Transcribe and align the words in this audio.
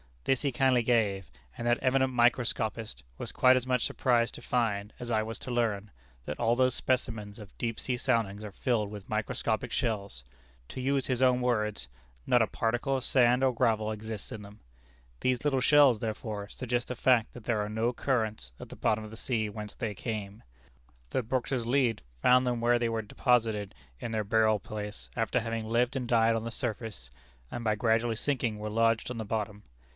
This 0.23 0.41
he 0.43 0.51
kindly 0.51 0.83
gave, 0.83 1.29
and 1.57 1.65
that 1.67 1.77
eminent 1.81 2.13
microscopist 2.13 3.03
was 3.19 3.31
quite 3.31 3.55
as 3.55 3.65
much 3.67 3.85
surprised 3.85 4.33
to 4.35 4.41
find, 4.41 4.93
as 4.99 5.09
I 5.11 5.21
was 5.23 5.37
to 5.39 5.51
learn, 5.51 5.89
that 6.25 6.39
all 6.39 6.55
those 6.55 6.75
specimens 6.75 7.37
of 7.37 7.55
deep 7.57 7.79
sea 7.79 7.97
soundings 7.97 8.43
are 8.43 8.51
filled 8.51 8.89
with 8.91 9.09
microscopic 9.09 9.71
shells; 9.71 10.23
to 10.69 10.81
use 10.81 11.05
his 11.05 11.21
own 11.21 11.41
words, 11.41 11.87
not 12.27 12.41
a 12.41 12.47
particle 12.47 12.97
of 12.97 13.03
sand 13.03 13.43
or 13.43 13.53
gravel 13.53 13.91
exists 13.91 14.31
in 14.31 14.41
them. 14.41 14.59
These 15.19 15.43
little 15.43 15.59
shells, 15.61 15.99
therefore, 15.99 16.49
suggest 16.49 16.87
the 16.87 16.95
fact 16.95 17.33
that 17.33 17.43
there 17.45 17.61
are 17.61 17.69
no 17.69 17.91
currents 17.93 18.51
at 18.59 18.69
the 18.69 18.75
bottom 18.75 19.03
of 19.03 19.11
the 19.11 19.17
sea 19.17 19.49
whence 19.49 19.75
they 19.75 19.95
came; 19.95 20.43
that 21.11 21.29
Brooke's 21.29 21.51
lead 21.65 22.01
found 22.21 22.45
them 22.45 22.59
where 22.59 22.79
they 22.79 22.89
were 22.89 23.03
deposited 23.03 23.75
in 23.99 24.11
their 24.11 24.23
burial 24.23 24.59
place 24.59 25.09
after 25.15 25.39
having 25.41 25.65
lived 25.65 25.95
and 25.95 26.07
died 26.07 26.35
on 26.35 26.43
the 26.43 26.51
surface, 26.51 27.11
and 27.51 27.63
by 27.63 27.75
gradually 27.75 28.15
sinking 28.15 28.57
were 28.57 28.69
lodged 28.69 29.09
on 29.11 29.17
the 29.17 29.25
bottom. 29.25 29.63